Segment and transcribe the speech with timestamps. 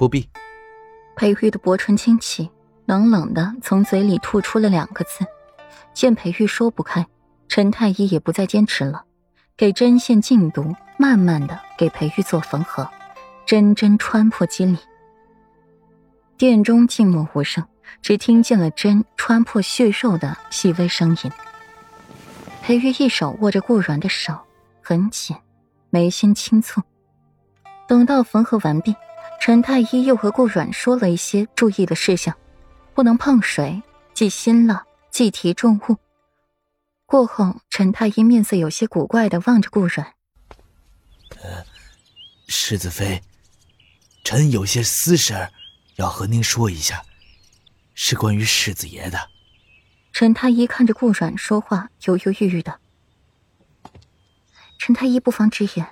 [0.00, 0.26] 不必。
[1.14, 2.50] 裴玉的薄唇轻启，
[2.86, 5.26] 冷冷的从嘴里吐出了两个字。
[5.92, 7.06] 见裴玉说不开，
[7.48, 9.04] 陈太医也不再坚持了，
[9.58, 12.88] 给针线禁毒，慢慢的给裴玉做缝合，
[13.44, 14.78] 针针穿破肌理。
[16.38, 17.62] 殿中静默无声，
[18.00, 21.30] 只听见了针穿破血肉的细微声音。
[22.62, 24.34] 裴玉一手握着顾软的手，
[24.80, 25.36] 很紧，
[25.90, 26.80] 眉心轻蹙。
[27.86, 28.96] 等到缝合完毕，
[29.50, 32.32] 陈太医又和顾软说了一些注意的事项，
[32.94, 33.82] 不能碰水，
[34.14, 35.96] 忌辛辣，忌提重物。
[37.04, 40.14] 过后，陈太医面色有些古怪的望着顾软
[41.42, 41.64] ：“呃，
[42.46, 43.20] 世子妃，
[44.22, 45.50] 臣有些私事儿。”
[45.98, 47.02] 要和您说一下，
[47.94, 49.18] 是关于世子爷的。
[50.12, 52.78] 陈太医看着顾阮说话，犹犹豫豫的。
[54.78, 55.88] 陈太医不妨直言，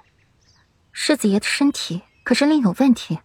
[0.93, 3.19] 世子爷的身体可是另有问题。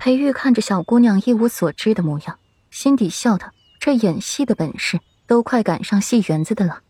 [0.00, 2.38] 裴玉看着小姑娘一无所知的模样，
[2.70, 6.80] 心底笑道：这演戏的本事都快赶上戏园子的了。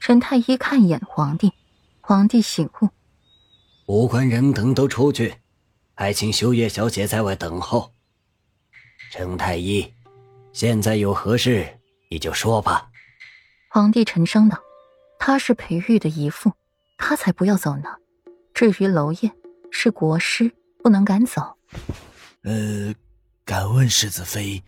[0.00, 1.52] 陈太医看一眼皇帝，
[2.00, 2.88] 皇帝醒悟，
[3.84, 5.34] 无关人等都出去。
[5.94, 7.92] 还请修月小姐在外等候。
[9.10, 9.92] 陈太医，
[10.54, 11.78] 现在有何事，
[12.10, 12.88] 你就说吧。
[13.68, 14.58] 皇帝沉声道
[15.20, 16.52] ：“他是裴玉的姨父，
[16.96, 17.84] 他才不要走呢。
[18.54, 19.30] 至于娄烨，
[19.70, 20.50] 是国师，
[20.82, 21.58] 不能赶走。”
[22.44, 22.94] 呃，
[23.42, 24.62] 敢问世子妃，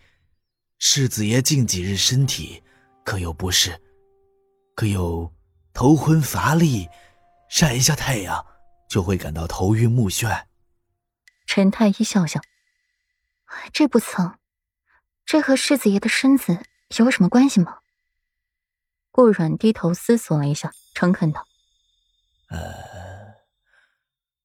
[0.79, 2.63] 世子爷近几日身体
[3.05, 3.79] 可有不适？
[4.75, 5.31] 可有
[5.73, 6.89] 头昏乏力？
[7.49, 8.43] 晒一下太阳
[8.89, 10.45] 就会感到头晕目眩？
[11.45, 12.41] 陈太医笑笑
[13.71, 14.39] ：“这不曾，
[15.23, 16.59] 这和世子爷的身子
[16.97, 17.79] 有什么关系吗？”
[19.11, 21.47] 顾阮低头思索了一下，诚恳道
[22.49, 23.35] ：“呃，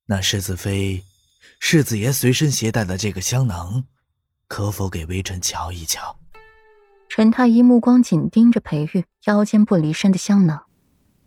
[0.05, 1.02] 那世子妃，
[1.61, 3.85] 世子爷随身携带的这个香囊，
[4.48, 6.19] 可否给微臣瞧一瞧？”
[7.09, 10.64] 陈太医目光紧盯着裴玉腰间不离身的香囊，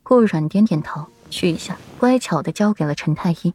[0.03, 3.53] 顾软点点头，取下，乖巧的交给了陈太医。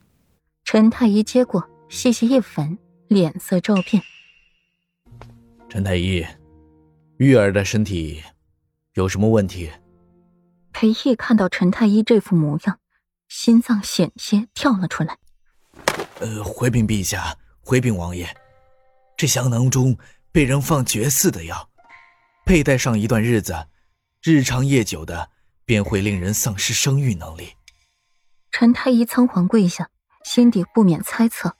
[0.64, 1.68] 陈太医接过。
[1.90, 2.78] 细细一闻，
[3.08, 4.00] 脸色骤变。
[5.68, 6.24] 陈太医，
[7.16, 8.22] 玉儿的身体
[8.94, 9.72] 有什么问题？
[10.72, 12.78] 裴毅看到陈太医这副模样，
[13.26, 15.18] 心脏险些跳了出来。
[16.20, 18.28] 呃，回禀陛下，回禀王爷，
[19.16, 19.96] 这香囊中
[20.30, 21.70] 被人放绝嗣的药，
[22.44, 23.66] 佩戴上一段日子，
[24.22, 25.30] 日长夜久的，
[25.64, 27.54] 便会令人丧失生育能力。
[28.50, 29.88] 陈太医仓皇跪下，
[30.22, 31.56] 心底不免猜测。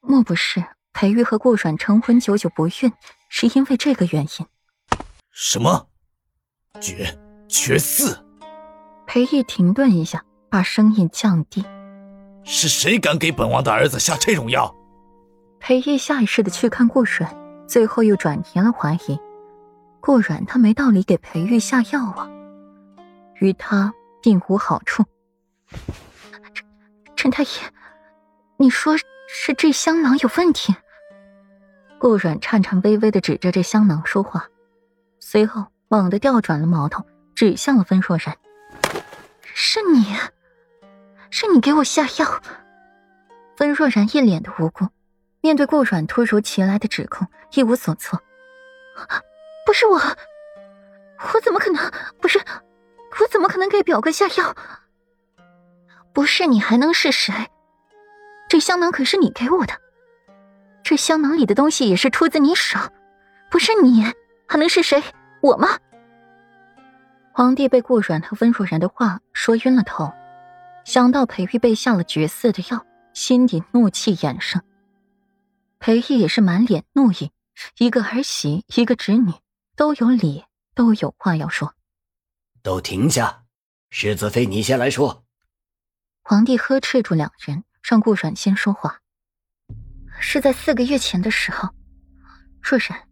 [0.00, 2.92] 莫不是裴玉和顾阮成婚久久不孕，
[3.28, 4.46] 是因为这个原因？
[5.30, 5.88] 什么？
[6.80, 7.16] 绝
[7.48, 8.18] 绝嗣？
[9.06, 11.64] 裴玉停顿一下，把声音降低
[12.44, 14.74] ：“是谁敢给本王的儿子下这种药？”
[15.60, 17.34] 裴玉下意识的去看顾阮，
[17.66, 19.18] 最后又转移了怀疑：
[20.00, 22.30] 顾阮他没道理给裴玉下药啊，
[23.40, 23.92] 于他
[24.22, 25.04] 并无好处。
[26.54, 26.66] 陈
[27.16, 27.48] 陈太医，
[28.56, 28.96] 你说？
[29.32, 30.74] 是这香囊有问题。
[32.00, 34.48] 顾阮颤颤巍巍的指着这香囊说话，
[35.20, 38.36] 随后猛地调转了矛头，指向了温若然
[39.54, 40.04] ：“是你，
[41.30, 42.42] 是你给我下药。”
[43.58, 44.88] 温若然一脸的无辜，
[45.40, 48.20] 面对顾阮突如其来的指控，一无所措
[49.66, 49.98] ：“不是我，
[51.34, 51.92] 我怎么可能？
[52.20, 52.38] 不是，
[53.20, 54.54] 我怎么可能给表哥下药？
[56.12, 57.34] 不是你还能是谁？”
[58.48, 59.74] 这香囊可是你给我的，
[60.82, 62.78] 这香囊里的东西也是出自你手，
[63.50, 64.02] 不是你
[64.48, 65.02] 还能是谁？
[65.40, 65.78] 我吗？
[67.32, 70.12] 皇帝被顾阮和温若然的话说晕了头，
[70.84, 74.62] 想到裴玉被下了绝嗣的药，心底怒气衍生。
[75.78, 77.30] 裴玉也是满脸怒意，
[77.78, 79.32] 一个儿媳，一个侄女，
[79.76, 81.74] 都有理，都有话要说。
[82.62, 83.44] 都停下，
[83.90, 85.24] 世子妃，你先来说。
[86.22, 87.64] 皇帝呵斥住两人。
[87.82, 89.00] 让顾阮先说话。
[90.20, 91.70] 是在四个月前的时候，
[92.62, 93.08] 若然，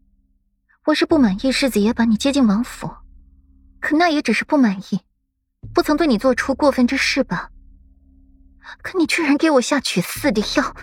[0.84, 2.86] 我是不满意世子爷把你接进王府，
[3.80, 5.00] 可那也只是不满意，
[5.72, 7.50] 不曾对你做出过分之事吧？
[8.82, 10.74] 可你居然给我下取嗣的药，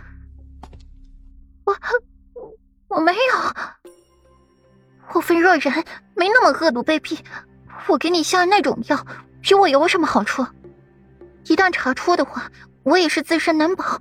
[1.66, 1.78] 我
[2.88, 3.90] 我没有，
[5.14, 5.84] 我温若然
[6.16, 7.20] 没那么恶毒卑鄙，
[7.88, 9.06] 我给你下那种药，
[9.50, 10.46] 与我有什么好处？
[11.46, 12.50] 一旦查出的话。
[12.86, 14.00] 我也是自身难保。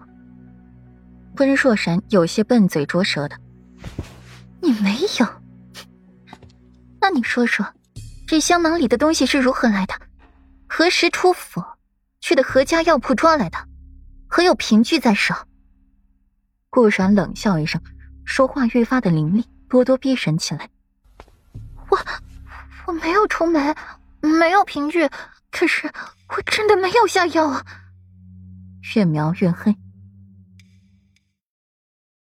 [1.38, 3.36] 温若然有些笨嘴拙舌的，
[4.60, 5.26] 你没有？
[7.00, 7.66] 那你说说，
[8.26, 9.94] 这香囊里的东西是如何来的？
[10.68, 11.64] 何时出府？
[12.20, 13.56] 去的何家药铺抓来的？
[14.34, 15.32] 可有凭据在手？
[16.68, 17.80] 顾然冷笑一声，
[18.24, 20.68] 说话愈发的凌厉，咄咄逼人起来。
[21.88, 21.96] 我
[22.86, 23.76] 我没有出门，
[24.20, 25.08] 没有凭据，
[25.52, 25.88] 可是
[26.30, 27.64] 我真的没有下药啊！
[28.96, 29.76] 越描越黑，